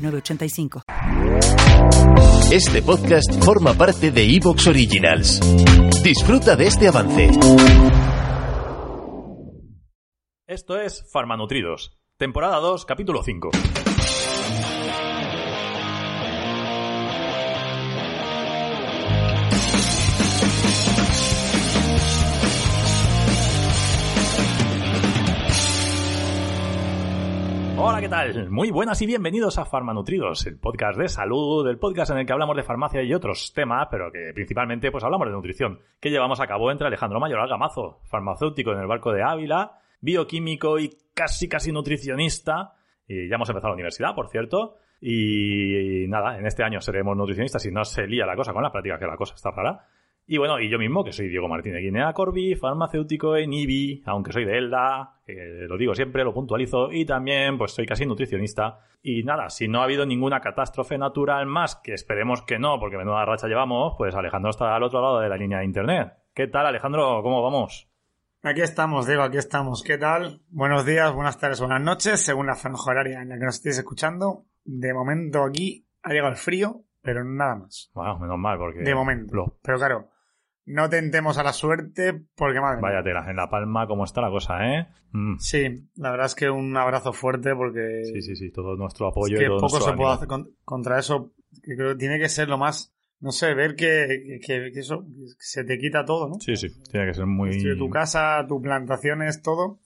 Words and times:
906985. 0.00 0.82
Este 2.52 2.82
podcast 2.82 3.44
forma 3.44 3.74
parte 3.74 4.10
de 4.10 4.24
Evox 4.24 4.66
Originals. 4.66 5.40
Disfruta 6.02 6.56
de 6.56 6.66
este 6.66 6.88
avance. 6.88 7.30
Esto 10.46 10.80
es 10.80 11.04
Farmanutridos, 11.12 12.00
temporada 12.16 12.56
2, 12.58 12.84
capítulo 12.84 13.22
5. 13.22 13.50
Tal? 28.10 28.50
Muy 28.50 28.72
buenas 28.72 29.00
y 29.02 29.06
bienvenidos 29.06 29.56
a 29.58 29.64
Farmanutridos, 29.64 30.44
el 30.48 30.58
podcast 30.58 30.98
de 30.98 31.08
salud, 31.08 31.68
el 31.68 31.78
podcast 31.78 32.10
en 32.10 32.18
el 32.18 32.26
que 32.26 32.32
hablamos 32.32 32.56
de 32.56 32.64
farmacia 32.64 33.04
y 33.04 33.14
otros 33.14 33.52
temas, 33.54 33.86
pero 33.88 34.10
que 34.10 34.32
principalmente 34.34 34.90
pues 34.90 35.04
hablamos 35.04 35.28
de 35.28 35.32
nutrición, 35.32 35.78
que 36.00 36.10
llevamos 36.10 36.40
a 36.40 36.48
cabo 36.48 36.72
entre 36.72 36.88
Alejandro 36.88 37.20
Mayoral 37.20 37.48
Gamazo, 37.48 38.00
farmacéutico 38.10 38.72
en 38.72 38.80
el 38.80 38.88
barco 38.88 39.12
de 39.12 39.22
Ávila, 39.22 39.78
bioquímico 40.00 40.80
y 40.80 40.90
casi 41.14 41.48
casi 41.48 41.70
nutricionista, 41.70 42.74
y 43.06 43.28
ya 43.28 43.36
hemos 43.36 43.48
empezado 43.48 43.68
la 43.68 43.74
universidad, 43.74 44.12
por 44.16 44.28
cierto, 44.28 44.78
y 45.00 46.06
nada, 46.08 46.36
en 46.36 46.46
este 46.46 46.64
año 46.64 46.80
seremos 46.80 47.16
nutricionistas 47.16 47.64
y 47.64 47.70
no 47.70 47.84
se 47.84 48.08
lía 48.08 48.26
la 48.26 48.34
cosa 48.34 48.52
con 48.52 48.64
la 48.64 48.72
práctica, 48.72 48.98
que 48.98 49.06
la 49.06 49.16
cosa 49.16 49.36
está 49.36 49.52
rara. 49.52 49.86
Y 50.32 50.38
bueno, 50.38 50.60
y 50.60 50.70
yo 50.70 50.78
mismo, 50.78 51.02
que 51.02 51.12
soy 51.12 51.26
Diego 51.26 51.48
Martínez 51.48 51.80
Guinea 51.82 52.12
Corbi, 52.12 52.54
farmacéutico 52.54 53.36
en 53.36 53.52
IBI, 53.52 54.04
aunque 54.06 54.30
soy 54.32 54.44
de 54.44 54.58
Elda, 54.58 55.14
que 55.26 55.66
lo 55.68 55.76
digo 55.76 55.92
siempre, 55.92 56.22
lo 56.22 56.32
puntualizo, 56.32 56.92
y 56.92 57.04
también 57.04 57.58
pues 57.58 57.72
soy 57.72 57.84
casi 57.84 58.06
nutricionista. 58.06 58.78
Y 59.02 59.24
nada, 59.24 59.50
si 59.50 59.66
no 59.66 59.80
ha 59.80 59.84
habido 59.86 60.06
ninguna 60.06 60.40
catástrofe 60.40 60.96
natural 60.98 61.46
más, 61.46 61.74
que 61.82 61.94
esperemos 61.94 62.42
que 62.42 62.60
no, 62.60 62.78
porque 62.78 62.96
menuda 62.96 63.24
racha 63.24 63.48
llevamos, 63.48 63.94
pues 63.98 64.14
Alejandro 64.14 64.50
está 64.50 64.76
al 64.76 64.84
otro 64.84 65.02
lado 65.02 65.18
de 65.18 65.28
la 65.28 65.36
línea 65.36 65.58
de 65.58 65.64
internet. 65.64 66.12
¿Qué 66.32 66.46
tal 66.46 66.64
Alejandro? 66.64 67.24
¿Cómo 67.24 67.42
vamos? 67.42 67.88
Aquí 68.44 68.60
estamos, 68.60 69.08
Diego, 69.08 69.24
aquí 69.24 69.36
estamos. 69.38 69.82
¿Qué 69.82 69.98
tal? 69.98 70.42
Buenos 70.50 70.86
días, 70.86 71.12
buenas 71.12 71.40
tardes, 71.40 71.58
buenas 71.58 71.82
noches, 71.82 72.20
según 72.24 72.46
la 72.46 72.54
franja 72.54 72.88
horaria 72.88 73.20
en 73.20 73.30
la 73.30 73.34
que 73.36 73.46
nos 73.46 73.56
estéis 73.56 73.78
escuchando. 73.78 74.44
De 74.64 74.94
momento 74.94 75.42
aquí 75.42 75.88
ha 76.04 76.10
llegado 76.12 76.30
el 76.30 76.36
frío, 76.38 76.84
pero 77.02 77.24
nada 77.24 77.56
más. 77.56 77.90
Bueno, 77.94 78.16
menos 78.20 78.38
mal, 78.38 78.58
porque... 78.58 78.78
De 78.84 78.94
momento. 78.94 79.34
Lo- 79.34 79.56
Pero 79.60 79.76
claro, 79.78 80.08
no 80.70 80.88
tentemos 80.88 81.38
a 81.38 81.42
la 81.42 81.52
suerte 81.52 82.22
porque 82.34 82.60
madre. 82.60 82.80
Vaya 82.82 83.02
tela, 83.02 83.28
en 83.28 83.36
La 83.36 83.48
Palma, 83.50 83.86
¿cómo 83.86 84.04
está 84.04 84.20
la 84.20 84.30
cosa, 84.30 84.66
eh? 84.66 84.86
Mm. 85.12 85.36
Sí, 85.38 85.88
la 85.96 86.10
verdad 86.12 86.26
es 86.26 86.34
que 86.34 86.48
un 86.50 86.76
abrazo 86.76 87.12
fuerte 87.12 87.54
porque 87.54 88.02
Sí, 88.04 88.22
sí, 88.22 88.36
sí, 88.36 88.50
todo 88.52 88.76
nuestro 88.76 89.08
es 89.08 89.12
apoyo 89.12 89.36
y 89.36 89.40
que 89.40 89.46
todo 89.46 89.60
poco 89.60 89.80
se 89.80 89.92
puede 89.92 90.12
hacer 90.14 90.28
con- 90.28 90.50
contra 90.64 90.98
eso. 90.98 91.32
Que 91.62 91.76
creo 91.76 91.90
que 91.90 91.96
tiene 91.98 92.18
que 92.18 92.28
ser 92.28 92.48
lo 92.48 92.58
más, 92.58 92.94
no 93.20 93.32
sé, 93.32 93.52
ver 93.54 93.74
que, 93.74 94.40
que- 94.46 94.70
que 94.72 94.80
eso 94.80 95.02
que 95.04 95.34
se 95.38 95.64
te 95.64 95.78
quita 95.78 96.04
todo, 96.04 96.28
¿no? 96.28 96.34
Sí, 96.40 96.56
sí, 96.56 96.68
tiene 96.90 97.06
que 97.06 97.14
ser 97.14 97.26
muy... 97.26 97.50
Tu 97.76 97.90
casa, 97.90 98.44
tu 98.48 98.62
plantación 98.62 99.22
es 99.22 99.42
todo. 99.42 99.80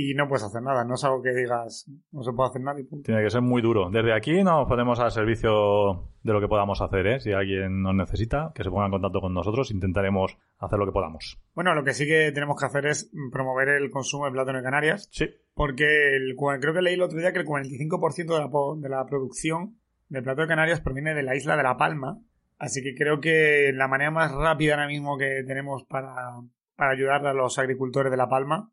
Y 0.00 0.14
no 0.14 0.28
puedes 0.28 0.44
hacer 0.44 0.62
nada. 0.62 0.84
No 0.84 0.94
es 0.94 1.02
algo 1.02 1.20
que 1.20 1.34
digas, 1.34 1.90
no 2.12 2.22
se 2.22 2.32
puede 2.32 2.50
hacer 2.50 2.62
nada 2.62 2.78
y 2.78 2.84
punto. 2.84 3.04
Tiene 3.04 3.20
que 3.20 3.30
ser 3.30 3.42
muy 3.42 3.60
duro. 3.60 3.90
Desde 3.90 4.14
aquí 4.14 4.44
nos 4.44 4.68
ponemos 4.68 5.00
al 5.00 5.10
servicio 5.10 6.08
de 6.22 6.32
lo 6.32 6.40
que 6.40 6.46
podamos 6.46 6.80
hacer, 6.80 7.04
¿eh? 7.08 7.18
Si 7.18 7.32
alguien 7.32 7.82
nos 7.82 7.96
necesita, 7.96 8.52
que 8.54 8.62
se 8.62 8.70
ponga 8.70 8.84
en 8.84 8.92
contacto 8.92 9.20
con 9.20 9.34
nosotros, 9.34 9.72
intentaremos 9.72 10.38
hacer 10.60 10.78
lo 10.78 10.86
que 10.86 10.92
podamos. 10.92 11.40
Bueno, 11.52 11.74
lo 11.74 11.82
que 11.82 11.94
sí 11.94 12.06
que 12.06 12.30
tenemos 12.30 12.56
que 12.60 12.66
hacer 12.66 12.86
es 12.86 13.10
promover 13.32 13.70
el 13.70 13.90
consumo 13.90 14.26
de 14.26 14.30
plátano 14.30 14.58
de 14.58 14.64
Canarias. 14.64 15.08
Sí, 15.10 15.26
Porque 15.52 16.14
el, 16.14 16.36
creo 16.36 16.72
que 16.72 16.82
leí 16.82 16.94
el 16.94 17.02
otro 17.02 17.18
día 17.18 17.32
que 17.32 17.40
el 17.40 17.46
45% 17.46 18.14
de 18.14 18.38
la, 18.38 18.48
de 18.80 18.88
la 18.88 19.04
producción 19.04 19.80
de 20.10 20.22
plátano 20.22 20.42
de 20.42 20.48
Canarias 20.48 20.80
proviene 20.80 21.12
de 21.12 21.24
la 21.24 21.34
isla 21.34 21.56
de 21.56 21.64
La 21.64 21.76
Palma. 21.76 22.20
Así 22.56 22.84
que 22.84 22.94
creo 22.94 23.18
que 23.18 23.72
la 23.74 23.88
manera 23.88 24.12
más 24.12 24.30
rápida 24.30 24.74
ahora 24.74 24.86
mismo 24.86 25.18
que 25.18 25.42
tenemos 25.44 25.82
para, 25.88 26.40
para 26.76 26.92
ayudar 26.92 27.26
a 27.26 27.34
los 27.34 27.58
agricultores 27.58 28.12
de 28.12 28.16
La 28.16 28.28
Palma, 28.28 28.70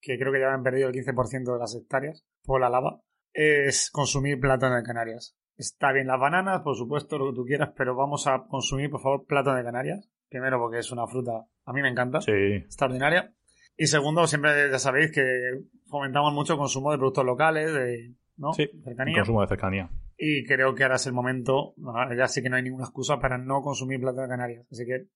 que 0.00 0.18
creo 0.18 0.32
que 0.32 0.40
ya 0.40 0.52
han 0.52 0.62
perdido 0.62 0.88
el 0.88 0.94
15% 0.94 1.52
de 1.52 1.58
las 1.58 1.74
hectáreas 1.74 2.24
por 2.44 2.60
la 2.60 2.70
lava, 2.70 3.00
es 3.32 3.90
consumir 3.90 4.40
plátano 4.40 4.76
de 4.76 4.82
Canarias. 4.82 5.36
Está 5.56 5.92
bien 5.92 6.06
las 6.06 6.20
bananas, 6.20 6.62
por 6.62 6.76
supuesto, 6.76 7.18
lo 7.18 7.30
que 7.30 7.36
tú 7.36 7.44
quieras, 7.44 7.70
pero 7.76 7.96
vamos 7.96 8.26
a 8.26 8.44
consumir, 8.48 8.90
por 8.90 9.00
favor, 9.00 9.26
plátano 9.26 9.56
de 9.56 9.64
Canarias. 9.64 10.08
Primero 10.28 10.58
porque 10.58 10.78
es 10.78 10.92
una 10.92 11.06
fruta, 11.06 11.32
a 11.64 11.72
mí 11.72 11.82
me 11.82 11.88
encanta 11.88 12.20
sí. 12.20 12.32
extraordinaria. 12.32 13.32
Y 13.76 13.86
segundo, 13.86 14.26
siempre 14.26 14.70
ya 14.70 14.78
sabéis 14.78 15.12
que 15.12 15.22
fomentamos 15.86 16.32
mucho 16.32 16.54
el 16.54 16.58
consumo 16.58 16.90
de 16.90 16.98
productos 16.98 17.24
locales, 17.24 17.72
de 17.72 18.14
¿no? 18.38 18.52
Sí, 18.52 18.68
cercanía. 18.84 19.16
consumo 19.16 19.42
de 19.42 19.48
cercanía. 19.48 19.90
Y 20.16 20.44
creo 20.44 20.74
que 20.74 20.82
ahora 20.82 20.96
es 20.96 21.06
el 21.06 21.12
momento, 21.12 21.74
ya 22.16 22.26
sí 22.26 22.42
que 22.42 22.48
no 22.48 22.56
hay 22.56 22.62
ninguna 22.62 22.84
excusa 22.84 23.18
para 23.20 23.38
no 23.38 23.62
consumir 23.62 24.00
plátano 24.00 24.22
de 24.22 24.28
Canarias. 24.28 24.66
Así 24.70 24.84
que 24.84 25.06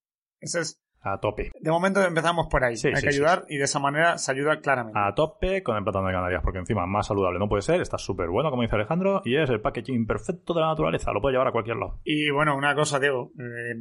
ese 0.41 0.61
es, 0.61 0.81
A 1.03 1.19
tope. 1.19 1.51
de 1.59 1.71
momento 1.71 2.01
empezamos 2.03 2.47
por 2.49 2.65
ahí. 2.65 2.77
Sí, 2.77 2.89
hay 2.89 2.97
sí, 2.97 3.07
que 3.07 3.13
sí, 3.13 3.19
ayudar 3.19 3.45
y 3.49 3.59
de 3.59 3.65
esa 3.65 3.79
manera 3.79 4.19
se 4.19 4.31
ayuda 4.33 4.61
claramente. 4.61 4.99
A 4.99 5.15
tope 5.15 5.63
con 5.63 5.77
el 5.77 5.83
plátano 5.83 6.07
de 6.07 6.13
Canarias, 6.13 6.43
porque 6.45 6.59
encima 6.61 6.87
más 6.87 7.07
saludable 7.07 7.39
no 7.39 7.49
puede 7.49 7.63
ser, 7.63 7.81
está 7.81 7.99
súper 7.99 8.29
bueno, 8.29 8.51
como 8.51 8.63
dice 8.63 8.77
Alejandro, 8.77 9.23
y 9.25 9.37
es 9.37 9.51
el 9.51 9.61
packaging 9.61 10.07
perfecto 10.07 10.55
de 10.55 10.61
la 10.61 10.69
naturaleza, 10.69 11.13
lo 11.13 11.21
puede 11.21 11.35
llevar 11.35 11.49
a 11.49 11.53
cualquier 11.53 11.77
lado. 11.77 11.99
Y 12.05 12.31
bueno, 12.31 12.57
una 12.57 12.75
cosa, 12.75 13.01
Diego. 13.01 13.33
eh, 13.39 13.75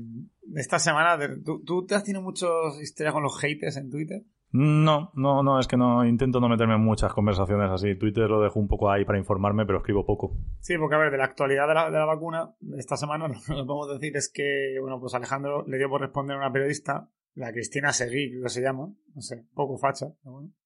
esta 0.55 0.79
semana, 0.79 1.17
¿tú, 1.45 1.63
¿tú 1.63 1.85
te 1.85 1.95
has 1.95 2.03
tenido 2.03 2.21
muchas 2.21 2.49
historias 2.81 3.13
con 3.13 3.23
los 3.23 3.39
haters 3.39 3.77
en 3.77 3.89
Twitter? 3.89 4.21
No, 4.53 5.11
no, 5.15 5.43
no, 5.43 5.59
es 5.59 5.67
que 5.67 5.77
no 5.77 6.05
intento 6.05 6.41
no 6.41 6.49
meterme 6.49 6.75
en 6.75 6.81
muchas 6.81 7.13
conversaciones 7.13 7.69
así. 7.71 7.95
Twitter 7.95 8.29
lo 8.29 8.41
dejo 8.41 8.59
un 8.59 8.67
poco 8.67 8.91
ahí 8.91 9.05
para 9.05 9.17
informarme, 9.17 9.65
pero 9.65 9.79
escribo 9.79 10.05
poco. 10.05 10.35
Sí, 10.59 10.77
porque 10.77 10.95
a 10.95 10.99
ver, 10.99 11.11
de 11.11 11.17
la 11.17 11.25
actualidad 11.25 11.67
de 11.67 11.73
la, 11.73 11.85
de 11.85 11.97
la 11.97 12.05
vacuna, 12.05 12.53
esta 12.77 12.97
semana 12.97 13.27
lo 13.27 13.33
que 13.33 13.45
podemos 13.47 13.89
decir 13.89 14.15
es 14.17 14.29
que, 14.33 14.75
bueno, 14.81 14.99
pues 14.99 15.13
Alejandro 15.13 15.65
le 15.67 15.77
dio 15.77 15.89
por 15.89 16.01
responder 16.01 16.35
a 16.35 16.39
una 16.39 16.51
periodista, 16.51 17.09
la 17.33 17.51
Cristina 17.53 17.93
Seguí, 17.93 18.29
creo 18.29 18.43
que 18.43 18.49
se 18.49 18.61
llama, 18.61 18.93
no 19.13 19.21
sé, 19.21 19.45
poco 19.53 19.77
facha. 19.77 20.07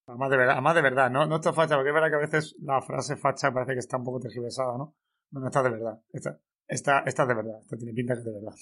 Además 0.07 0.29
de 0.31 0.37
verdad, 0.37 0.53
además 0.53 0.75
de 0.75 0.81
verdad, 0.81 1.11
no, 1.11 1.25
no 1.27 1.35
esto 1.35 1.49
es 1.51 1.55
facha, 1.55 1.75
porque 1.75 1.89
es 1.89 1.93
verdad 1.93 2.09
que 2.09 2.15
a 2.15 2.19
veces 2.19 2.55
la 2.61 2.81
frase 2.81 3.15
facha 3.17 3.51
parece 3.51 3.73
que 3.73 3.79
está 3.79 3.97
un 3.97 4.03
poco 4.03 4.19
tergiversada, 4.19 4.77
¿no? 4.77 4.95
No, 5.31 5.41
no 5.41 5.47
está 5.47 5.61
de 5.61 5.69
verdad. 5.69 5.99
Esta, 6.11 6.39
esta, 6.67 6.99
esta 7.05 7.21
es 7.23 7.27
de 7.27 7.35
verdad, 7.35 7.59
esta 7.61 7.77
tiene 7.77 7.93
pinta 7.93 8.13
que 8.13 8.19
es 8.19 8.25
de 8.25 8.33
verdad. 8.33 8.53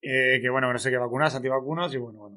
Eh, 0.00 0.38
que 0.40 0.48
bueno, 0.48 0.72
no 0.72 0.78
sé 0.78 0.90
qué 0.90 0.98
vacunas, 0.98 1.34
antivacunas, 1.34 1.92
y 1.94 1.98
bueno, 1.98 2.27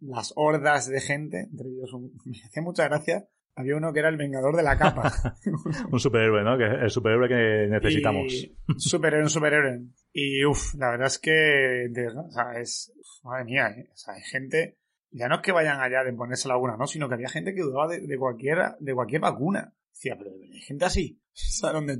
las 0.00 0.32
hordas 0.36 0.88
de 0.88 1.00
gente, 1.00 1.48
entre 1.50 1.68
ellos 1.68 1.92
un- 1.92 2.12
me 2.24 2.38
hacía 2.44 2.62
mucha 2.62 2.84
gracia, 2.84 3.28
había 3.56 3.76
uno 3.76 3.92
que 3.92 4.00
era 4.00 4.08
el 4.08 4.16
vengador 4.16 4.56
de 4.56 4.62
la 4.64 4.76
capa. 4.76 5.12
Un 5.92 6.00
superhéroe, 6.00 6.42
¿no? 6.42 6.58
Que 6.58 6.64
el 6.64 6.90
superhéroe 6.90 7.28
que 7.28 7.68
necesitamos. 7.70 8.32
Y- 8.32 8.56
superhéroe, 8.78 9.22
un 9.24 9.30
superhéroe. 9.30 9.80
Y 10.12 10.44
uff, 10.44 10.74
la 10.74 10.90
verdad 10.90 11.06
es 11.06 11.18
que 11.20 11.88
o 12.16 12.30
sea, 12.32 12.60
es. 12.60 12.92
Madre 13.22 13.44
mía, 13.44 13.68
¿eh? 13.68 13.90
O 13.92 13.96
sea, 13.96 14.14
hay 14.14 14.22
gente. 14.22 14.78
Ya 15.12 15.28
no 15.28 15.36
es 15.36 15.42
que 15.42 15.52
vayan 15.52 15.80
allá 15.80 16.02
de 16.02 16.12
ponerse 16.12 16.48
la 16.48 16.54
vacuna, 16.54 16.76
¿no? 16.76 16.88
Sino 16.88 17.06
que 17.08 17.14
había 17.14 17.28
gente 17.28 17.54
que 17.54 17.62
dudaba 17.62 17.86
de, 17.86 18.00
de 18.00 18.18
cualquier, 18.18 18.58
de 18.80 18.94
cualquier 18.94 19.20
vacuna. 19.20 19.72
Decía, 19.92 20.16
pero 20.18 20.30
hay 20.32 20.60
gente 20.60 20.84
así. 20.84 21.20
O 21.34 21.36
sea, 21.36 21.72
donde, 21.72 21.98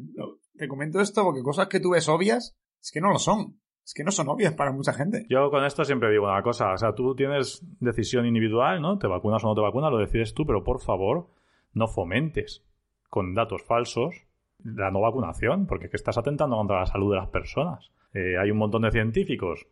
te 0.57 0.69
comento 0.69 1.01
esto 1.01 1.25
porque 1.25 1.43
cosas 1.43 1.67
que 1.69 1.81
tú 1.81 1.91
ves 1.91 2.09
obvias, 2.09 2.57
es 2.81 2.91
que 2.93 3.01
no 3.01 3.11
lo 3.11 3.19
son. 3.19 3.61
Es 3.85 3.93
que 3.93 4.03
no 4.03 4.11
son 4.11 4.29
obvias 4.29 4.55
para 4.55 4.73
mucha 4.73 4.93
gente. 4.95 5.27
Yo 5.29 5.51
con 5.51 5.65
esto 5.65 5.85
siempre 5.85 6.11
digo 6.11 6.25
una 6.25 6.43
cosa, 6.43 6.73
o 6.73 6.79
sea, 6.79 6.95
tú 6.95 7.15
tienes 7.15 7.63
decisión 7.81 8.27
individual, 8.27 8.81
¿no? 8.81 8.99
Te 8.99 9.07
vacunas 9.07 9.45
o 9.45 9.49
no 9.49 9.55
te 9.55 9.61
vacunas, 9.61 9.93
lo 9.93 9.99
decides 9.99 10.33
tú, 10.33 10.47
pero 10.47 10.65
por 10.65 10.81
favor, 10.81 11.29
no 11.75 11.87
fomentes 11.87 12.65
con 13.11 13.35
datos 13.35 13.63
falsos 13.63 14.27
la 14.65 14.91
no 14.91 15.01
vacunación, 15.01 15.67
porque 15.67 15.91
que 15.91 15.97
estás 15.97 16.17
atentando 16.17 16.57
contra 16.57 16.81
la 16.81 16.87
salud 16.87 17.11
de 17.13 17.19
las 17.19 17.29
personas. 17.29 17.93
Eh, 18.15 18.39
hay 18.39 18.51
un 18.51 18.57
montón 18.57 18.83
de 18.83 18.91
científicos 18.91 19.67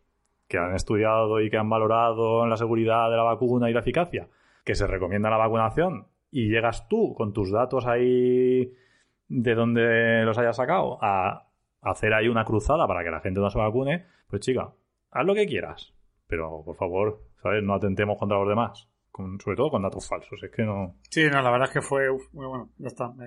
que 0.46 0.58
han 0.58 0.74
estudiado 0.74 1.40
y 1.40 1.48
que 1.48 1.56
han 1.56 1.70
valorado 1.70 2.46
la 2.46 2.56
seguridad 2.58 3.08
de 3.08 3.16
la 3.16 3.22
vacuna 3.22 3.70
y 3.70 3.72
la 3.72 3.80
eficacia, 3.80 4.28
que 4.64 4.74
se 4.74 4.86
recomienda 4.86 5.30
la 5.30 5.38
vacunación, 5.38 6.06
y 6.30 6.50
llegas 6.50 6.88
tú 6.88 7.14
con 7.14 7.32
tus 7.32 7.50
datos 7.50 7.86
ahí 7.86 8.74
de 9.28 9.54
donde 9.54 10.24
los 10.24 10.36
hayas 10.36 10.56
sacado 10.56 10.98
a 11.00 11.48
hacer 11.82 12.14
ahí 12.14 12.28
una 12.28 12.44
cruzada 12.44 12.86
para 12.86 13.04
que 13.04 13.10
la 13.10 13.20
gente 13.20 13.40
no 13.40 13.50
se 13.50 13.58
vacune, 13.58 14.06
pues 14.28 14.40
chica, 14.40 14.72
haz 15.10 15.26
lo 15.26 15.34
que 15.34 15.46
quieras. 15.46 15.92
Pero, 16.26 16.62
por 16.64 16.76
favor, 16.76 17.20
¿sabes? 17.42 17.62
No 17.62 17.74
atentemos 17.74 18.16
contra 18.18 18.38
los 18.38 18.48
demás. 18.48 18.88
con- 19.10 19.38
sobre 19.40 19.56
todo 19.58 19.70
con 19.70 19.82
datos 19.82 20.08
falsos. 20.08 20.42
Es 20.42 20.50
que 20.50 20.62
no. 20.62 20.96
Sí, 21.10 21.28
no, 21.30 21.42
la 21.42 21.50
verdad 21.50 21.68
es 21.68 21.74
que 21.74 21.82
fue 21.82 22.08
muy 22.32 22.46
bueno. 22.46 22.70
Ya 22.78 22.86
está. 22.88 23.12
Me, 23.12 23.26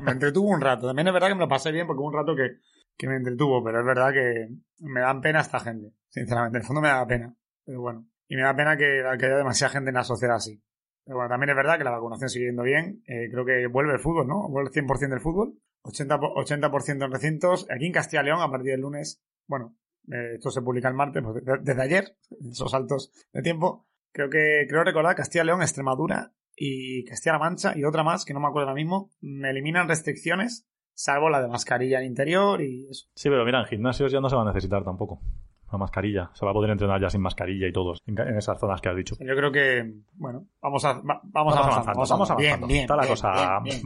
me 0.00 0.10
entretuvo 0.10 0.48
un 0.50 0.60
rato. 0.60 0.88
También 0.88 1.06
es 1.06 1.14
verdad 1.14 1.28
que 1.28 1.34
me 1.36 1.40
lo 1.42 1.48
pasé 1.48 1.70
bien 1.70 1.86
porque 1.86 2.00
hubo 2.00 2.08
un 2.08 2.14
rato 2.14 2.34
que, 2.34 2.56
que 2.96 3.06
me 3.06 3.14
entretuvo, 3.14 3.62
pero 3.62 3.78
es 3.78 3.86
verdad 3.86 4.12
que 4.12 4.48
me 4.80 4.98
dan 5.00 5.20
pena 5.20 5.38
esta 5.40 5.60
gente. 5.60 5.92
Sinceramente, 6.08 6.58
en 6.58 6.62
el 6.62 6.66
fondo 6.66 6.80
me 6.82 6.88
da 6.88 7.06
pena. 7.06 7.32
Pero 7.64 7.80
bueno. 7.82 8.04
Y 8.26 8.34
me 8.34 8.42
da 8.42 8.56
pena 8.56 8.76
que, 8.76 9.00
que 9.16 9.26
haya 9.26 9.36
demasiada 9.36 9.72
gente 9.74 9.90
en 9.90 9.94
la 9.94 10.02
sociedad 10.02 10.34
así. 10.36 10.60
Pero 11.04 11.18
bueno, 11.18 11.28
también 11.28 11.50
es 11.50 11.56
verdad 11.56 11.78
que 11.78 11.84
la 11.84 11.90
vacunación 11.92 12.28
sigue 12.28 12.46
yendo 12.46 12.64
bien. 12.64 13.04
Eh, 13.06 13.28
creo 13.30 13.44
que 13.44 13.68
vuelve 13.68 13.92
el 13.92 14.00
fútbol, 14.00 14.26
¿no? 14.26 14.48
Vuelve 14.48 14.70
el 14.70 14.74
100% 14.74 15.08
del 15.10 15.20
fútbol. 15.20 15.54
80%, 15.84 16.20
po- 16.20 16.34
80% 16.34 17.04
en 17.04 17.10
recintos. 17.12 17.66
Aquí 17.70 17.86
en 17.86 17.92
Castilla 17.92 18.22
y 18.22 18.26
León, 18.26 18.40
a 18.40 18.50
partir 18.50 18.72
del 18.72 18.80
lunes, 18.80 19.22
bueno, 19.46 19.76
eh, 20.10 20.34
esto 20.34 20.50
se 20.50 20.62
publica 20.62 20.88
el 20.88 20.94
martes, 20.94 21.22
pues, 21.22 21.44
de- 21.44 21.58
desde 21.62 21.82
ayer, 21.82 22.16
esos 22.50 22.70
saltos 22.70 23.12
de 23.32 23.42
tiempo. 23.42 23.86
Creo 24.12 24.28
que, 24.28 24.66
creo 24.68 24.84
recordar 24.84 25.16
Castilla 25.16 25.42
y 25.44 25.46
León, 25.46 25.62
Extremadura 25.62 26.32
y 26.54 27.04
Castilla-La 27.06 27.38
Mancha 27.38 27.72
y 27.76 27.84
otra 27.84 28.02
más, 28.02 28.24
que 28.26 28.34
no 28.34 28.40
me 28.40 28.46
acuerdo 28.48 28.68
ahora 28.68 28.80
mismo, 28.80 29.10
me 29.22 29.50
eliminan 29.50 29.88
restricciones, 29.88 30.66
salvo 30.94 31.30
la 31.30 31.40
de 31.40 31.48
mascarilla 31.48 32.00
en 32.00 32.06
interior 32.08 32.60
y 32.60 32.88
eso. 32.90 33.06
Sí, 33.16 33.30
pero 33.30 33.44
mira, 33.46 33.60
en 33.60 33.66
gimnasios 33.66 34.12
ya 34.12 34.20
no 34.20 34.28
se 34.28 34.36
va 34.36 34.42
a 34.42 34.52
necesitar 34.52 34.84
tampoco. 34.84 35.22
La 35.72 35.78
mascarilla. 35.78 36.30
Se 36.34 36.44
va 36.44 36.50
a 36.50 36.54
poder 36.54 36.70
entrenar 36.70 37.00
ya 37.00 37.08
sin 37.10 37.22
mascarilla 37.22 37.66
y 37.66 37.72
todos. 37.72 37.98
En, 38.06 38.18
en 38.18 38.36
esas 38.36 38.60
zonas 38.60 38.80
que 38.80 38.90
has 38.90 38.96
dicho. 38.96 39.16
Yo 39.18 39.34
creo 39.34 39.50
que, 39.50 39.90
bueno, 40.14 40.44
vamos 40.60 40.84
a, 40.84 40.92
va- 41.00 41.20
vamos, 41.24 41.56
avanzando. 41.56 41.92
vamos 41.92 42.10
avanzando. 42.12 42.40
Bien, 42.42 42.66
bien, 42.66 42.80
Está 42.82 42.96
la 42.96 43.02
bien, 43.02 43.12
cosa, 43.12 43.30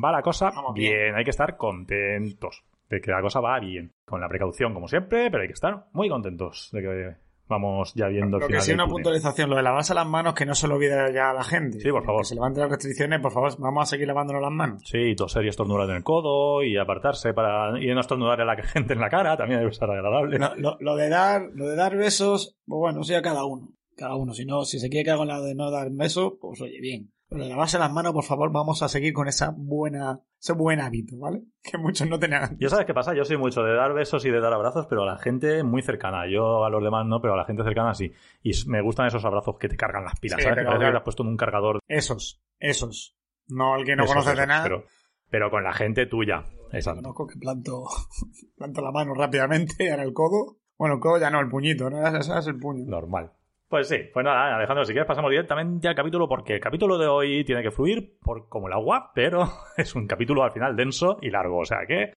va 0.04 0.12
la 0.12 0.22
cosa 0.22 0.52
bien. 0.74 1.14
Hay 1.14 1.24
que 1.24 1.30
estar 1.30 1.56
contentos 1.56 2.64
de 2.90 3.00
que 3.00 3.10
la 3.10 3.20
cosa 3.22 3.40
va 3.40 3.58
bien. 3.60 3.92
Con 4.04 4.20
la 4.20 4.28
precaución, 4.28 4.74
como 4.74 4.88
siempre, 4.88 5.30
pero 5.30 5.42
hay 5.42 5.48
que 5.48 5.54
estar 5.54 5.86
muy 5.92 6.08
contentos 6.08 6.68
de 6.72 6.82
que 6.82 7.16
vamos 7.48 7.92
ya 7.94 8.08
viendo 8.08 8.38
Lo 8.38 8.48
que 8.48 8.60
sí, 8.60 8.72
una 8.72 8.86
puntualización, 8.86 9.50
lo 9.50 9.56
de 9.56 9.62
lavarse 9.62 9.94
las 9.94 10.06
manos, 10.06 10.34
que 10.34 10.46
no 10.46 10.54
se 10.54 10.66
lo 10.68 10.74
olvide 10.74 11.12
ya 11.14 11.30
a 11.30 11.34
la 11.34 11.44
gente. 11.44 11.80
Sí, 11.80 11.90
por 11.90 12.04
favor. 12.04 12.22
Que 12.22 12.26
se 12.28 12.34
levanten 12.34 12.62
las 12.62 12.70
restricciones, 12.70 13.20
por 13.20 13.32
favor, 13.32 13.52
vamos 13.58 13.82
a 13.82 13.86
seguir 13.86 14.06
lavándonos 14.08 14.42
las 14.42 14.50
manos. 14.52 14.82
Sí, 14.84 15.14
toser 15.16 15.44
y 15.44 15.48
estornudar 15.48 15.88
en 15.90 15.96
el 15.96 16.02
codo 16.02 16.62
y 16.62 16.76
apartarse 16.76 17.32
para 17.34 17.80
y 17.82 17.86
no 17.94 18.00
estornudar 18.00 18.40
a 18.40 18.44
la 18.44 18.56
gente 18.62 18.94
en 18.94 19.00
la 19.00 19.08
cara 19.10 19.36
también 19.36 19.60
debe 19.60 19.72
ser 19.72 19.90
agradable. 19.90 20.38
Lo, 20.38 20.54
lo- 20.56 20.76
lo 20.80 20.96
de 20.96 21.08
dar, 21.08 21.42
lo 21.54 21.68
de 21.68 21.76
dar 21.76 21.96
besos, 21.96 22.56
pues 22.66 22.78
bueno, 22.78 23.00
eso 23.00 23.12
ya 23.12 23.22
cada 23.22 23.44
uno. 23.44 23.68
Cada 23.96 24.14
uno. 24.16 24.34
Si 24.34 24.44
no, 24.44 24.64
si 24.64 24.78
se 24.78 24.88
quiere 24.90 25.04
quedar 25.04 25.18
con 25.18 25.28
la 25.28 25.40
de 25.40 25.54
no 25.54 25.70
dar 25.70 25.88
besos, 25.90 26.34
pues 26.40 26.60
oye, 26.60 26.80
bien. 26.80 27.10
Pero 27.28 27.44
lavarse 27.44 27.78
las 27.78 27.92
manos, 27.92 28.12
por 28.12 28.22
favor, 28.24 28.52
vamos 28.52 28.82
a 28.82 28.88
seguir 28.88 29.12
con 29.12 29.26
esa 29.26 29.52
buena, 29.56 30.20
ese 30.40 30.52
buen 30.52 30.80
hábito, 30.80 31.18
¿vale? 31.18 31.42
Que 31.62 31.76
muchos 31.78 32.08
no 32.08 32.18
tenían. 32.18 32.56
Yo 32.58 32.68
sabes 32.68 32.86
qué 32.86 32.94
pasa, 32.94 33.14
yo 33.14 33.24
soy 33.24 33.36
mucho 33.36 33.62
de 33.64 33.74
dar 33.74 33.92
besos 33.94 34.24
y 34.24 34.30
de 34.30 34.40
dar 34.40 34.52
abrazos, 34.52 34.86
pero 34.88 35.02
a 35.02 35.06
la 35.06 35.18
gente 35.18 35.64
muy 35.64 35.82
cercana. 35.82 36.30
Yo 36.30 36.64
a 36.64 36.70
los 36.70 36.82
demás 36.82 37.04
no, 37.06 37.20
pero 37.20 37.34
a 37.34 37.36
la 37.36 37.44
gente 37.44 37.64
cercana 37.64 37.94
sí. 37.94 38.12
Y 38.42 38.52
me 38.68 38.80
gustan 38.80 39.06
esos 39.06 39.24
abrazos 39.24 39.56
que 39.58 39.68
te 39.68 39.76
cargan 39.76 40.04
las 40.04 40.18
pilas, 40.20 40.38
Sí, 40.38 40.44
¿sabes? 40.44 40.58
Que 40.58 40.64
parece 40.64 40.74
que 40.74 40.78
claro. 40.78 40.92
te 40.92 40.98
has 40.98 41.04
puesto 41.04 41.22
en 41.24 41.28
un 41.30 41.36
cargador. 41.36 41.80
Esos, 41.88 42.42
esos. 42.60 43.16
No 43.48 43.76
el 43.76 43.84
que 43.84 43.96
no 43.96 44.04
Esos, 44.04 44.14
conoces 44.14 44.38
de 44.38 44.46
nada. 44.46 44.62
Pero, 44.62 44.84
pero 45.28 45.50
con 45.50 45.64
la 45.64 45.72
gente 45.72 46.06
tuya. 46.06 46.44
Exacto. 46.72 47.02
Conozco 47.02 47.26
que 47.26 47.38
planto, 47.38 47.84
planto 48.56 48.80
la 48.82 48.92
mano 48.92 49.14
rápidamente, 49.14 49.90
ahora 49.90 50.04
el 50.04 50.12
codo. 50.12 50.58
Bueno, 50.78 50.96
el 50.96 51.00
codo 51.00 51.18
ya 51.18 51.30
no, 51.30 51.40
el 51.40 51.48
puñito, 51.48 51.90
¿no? 51.90 52.06
Ese 52.06 52.38
es 52.38 52.46
el 52.46 52.58
puño. 52.58 52.84
Normal. 52.86 53.32
Pues 53.68 53.88
sí, 53.88 53.96
pues 54.12 54.24
nada, 54.24 54.56
Alejandro, 54.56 54.84
si 54.84 54.92
quieres 54.92 55.08
pasamos 55.08 55.30
directamente 55.30 55.88
al 55.88 55.96
capítulo 55.96 56.28
porque 56.28 56.54
el 56.54 56.60
capítulo 56.60 56.98
de 56.98 57.08
hoy 57.08 57.44
tiene 57.44 57.64
que 57.64 57.72
fluir 57.72 58.16
por 58.20 58.48
como 58.48 58.68
el 58.68 58.72
agua, 58.72 59.10
pero 59.12 59.48
es 59.76 59.96
un 59.96 60.06
capítulo 60.06 60.44
al 60.44 60.52
final 60.52 60.76
denso 60.76 61.18
y 61.20 61.30
largo, 61.30 61.58
o 61.58 61.64
sea 61.64 61.80
que 61.86 62.12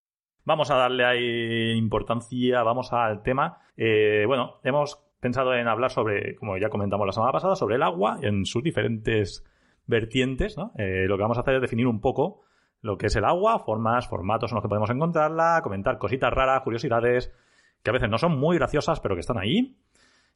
vamos 0.45 0.69
a 0.69 0.75
darle 0.75 1.05
ahí 1.05 1.71
importancia, 1.71 2.61
vamos 2.61 2.93
al 2.93 3.23
tema. 3.23 3.57
Eh, 3.75 4.25
bueno, 4.27 4.59
hemos 4.63 4.99
pensado 5.19 5.55
en 5.55 5.67
hablar 5.67 5.89
sobre, 5.89 6.35
como 6.35 6.55
ya 6.57 6.69
comentamos 6.69 7.07
la 7.07 7.13
semana 7.13 7.31
pasada, 7.31 7.55
sobre 7.55 7.75
el 7.75 7.83
agua 7.83 8.19
en 8.21 8.45
sus 8.45 8.61
diferentes 8.61 9.43
vertientes, 9.87 10.55
¿no? 10.55 10.71
Eh, 10.77 11.05
lo 11.07 11.17
que 11.17 11.23
vamos 11.23 11.37
a 11.37 11.41
hacer 11.41 11.55
es 11.55 11.61
definir 11.61 11.87
un 11.87 11.99
poco 11.99 12.43
lo 12.81 12.99
que 12.99 13.07
es 13.07 13.15
el 13.15 13.25
agua, 13.25 13.57
formas, 13.57 14.07
formatos 14.07 14.51
en 14.51 14.55
los 14.55 14.63
que 14.63 14.69
podemos 14.69 14.91
encontrarla, 14.91 15.61
comentar 15.63 15.97
cositas 15.97 16.31
raras, 16.31 16.61
curiosidades, 16.61 17.33
que 17.83 17.89
a 17.89 17.93
veces 17.93 18.09
no 18.09 18.19
son 18.19 18.37
muy 18.37 18.57
graciosas, 18.57 18.99
pero 18.99 19.15
que 19.15 19.21
están 19.21 19.39
ahí 19.39 19.77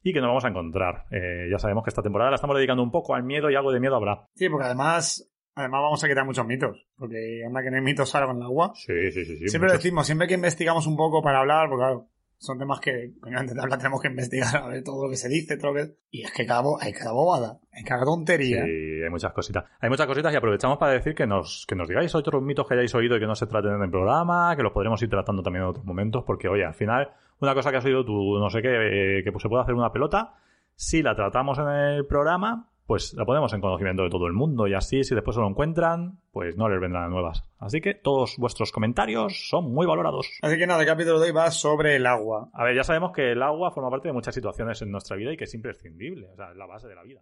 y 0.04 0.14
que 0.14 0.20
nos 0.20 0.28
vamos 0.28 0.46
a 0.46 0.50
encontrar. 0.50 1.06
Eh, 1.10 1.48
ya 1.50 1.58
sabemos 1.58 1.84
que 1.84 1.90
esta 1.90 2.04
temporada 2.04 2.30
la 2.30 2.36
estamos 2.36 2.58
dedicando 2.58 2.84
un 2.84 2.92
poco 2.92 3.16
al 3.16 3.24
miedo 3.24 3.50
y 3.50 3.56
algo 3.56 3.72
de 3.72 3.80
miedo 3.80 3.96
habrá. 3.96 4.28
Sí, 4.36 4.50
porque 4.50 4.66
además, 4.66 5.32
además 5.56 5.82
vamos 5.82 6.04
a 6.04 6.08
quitar 6.10 6.26
muchos 6.26 6.46
mitos. 6.46 6.86
Porque 6.98 7.42
anda 7.48 7.64
que 7.64 7.72
no 7.72 7.78
hay 7.78 7.84
mitos 7.84 8.14
ahora 8.14 8.28
con 8.28 8.38
el 8.38 8.44
agua. 8.44 8.74
Sí, 8.76 9.12
sí, 9.12 9.26
sí. 9.26 9.38
sí 9.38 9.48
siempre 9.48 9.70
lo 9.70 9.74
muchos. 9.74 9.84
decimos, 9.84 10.06
siempre 10.06 10.28
que 10.28 10.34
investigamos 10.34 10.86
un 10.88 10.98
poco 10.98 11.24
para 11.24 11.40
hablar, 11.40 11.70
porque 11.70 11.82
claro, 11.82 12.10
son 12.44 12.60
temas 12.60 12.82
que 12.82 13.14
coño, 13.22 13.40
antes 13.40 13.56
de 13.56 13.62
hablar 13.62 13.80
tenemos 13.80 14.02
que 14.02 14.10
investigar 14.10 14.58
a 14.58 14.68
ver 14.68 14.84
todo 14.84 15.06
lo 15.06 15.10
que 15.10 15.16
se 15.16 15.30
dice, 15.30 15.56
todo 15.56 15.72
lo 15.72 15.82
que... 15.82 15.94
Y 16.12 16.24
es 16.24 16.32
que 16.34 16.46
cada, 16.46 16.62
hay 16.82 16.92
cada 16.92 17.14
bobada, 17.14 17.60
hay 17.72 17.84
cada 17.84 18.04
tontería. 18.04 18.66
Sí, 18.66 19.02
hay 19.02 19.10
muchas 19.10 19.32
cositas. 19.32 19.64
Hay 19.80 19.90
muchas 19.90 20.08
cositas 20.08 20.34
y 20.34 20.36
aprovechamos 20.36 20.78
para 20.78 20.92
decir 20.92 21.16
que 21.16 21.26
nos, 21.26 21.66
que 21.66 21.76
nos 21.76 21.88
digáis 21.88 22.14
otros 22.14 22.44
mitos 22.44 22.68
que 22.68 22.74
hayáis 22.74 22.94
oído 22.96 23.16
y 23.16 23.22
que 23.22 23.28
no 23.28 23.36
se 23.36 23.48
traten 23.48 23.76
en 23.76 23.84
el 23.84 23.90
programa, 23.90 24.54
que 24.58 24.64
los 24.64 24.74
podremos 24.74 25.02
ir 25.02 25.10
tratando 25.10 25.42
también 25.42 25.64
en 25.64 25.70
otros 25.70 25.86
momentos, 25.86 26.26
porque 26.28 26.50
oye, 26.50 26.66
al 26.66 26.74
final, 26.74 27.12
una 27.40 27.54
cosa 27.54 27.72
que 27.72 27.78
has 27.78 27.86
oído 27.86 28.04
tú, 28.04 28.38
no 28.38 28.50
sé 28.50 28.62
qué, 28.62 29.20
eh, 29.20 29.24
que 29.24 29.32
se 29.40 29.48
puede 29.48 29.64
hacer 29.64 29.76
una 29.76 29.94
pelota, 29.94 30.34
si 30.76 31.02
la 31.02 31.16
tratamos 31.16 31.58
en 31.60 31.70
el 31.70 32.06
programa, 32.06 32.73
pues 32.86 33.14
la 33.14 33.26
ponemos 33.26 33.54
en 33.54 33.62
conocimiento 33.62 34.04
de 34.04 34.10
todo 34.10 34.28
el 34.28 34.34
mundo 34.34 34.68
y 34.68 34.74
así, 34.74 35.04
si 35.04 35.16
después 35.16 35.36
se 35.36 35.42
lo 35.42 35.48
encuentran, 35.48 36.20
pues 36.32 36.58
no 36.58 36.68
les 36.70 36.82
vendrán 36.82 37.12
nuevas. 37.12 37.44
Así 37.60 37.82
que 37.82 37.94
todos 37.94 38.36
vuestros 38.38 38.72
comentarios 38.72 39.48
son 39.50 39.72
muy 39.72 39.86
valorados. 39.86 40.30
Así 40.42 40.58
que 40.58 40.68
nada, 40.68 40.82
el 40.82 40.88
capítulo 40.88 41.20
de 41.20 41.28
hoy 41.28 41.34
va 41.34 41.50
sobre 41.52 41.96
el 41.96 42.06
agua. 42.06 42.50
A 42.54 42.64
ver, 42.64 42.76
ya 42.76 42.84
sabemos 42.84 43.12
que 43.12 43.32
el 43.32 43.42
agua 43.42 43.72
forma 43.72 43.90
parte 43.90 44.10
de 44.10 44.14
muchas 44.14 44.36
situaciones 44.36 44.82
en 44.82 44.92
nuestra 44.92 45.16
vida 45.16 45.32
y 45.32 45.38
que 45.38 45.46
es 45.46 45.54
imprescindible, 45.54 46.28
o 46.32 46.36
sea, 46.36 46.52
es 46.52 46.58
la 46.58 46.66
base 46.66 46.88
de 46.88 46.96
la 46.96 47.04
vida. 47.04 47.22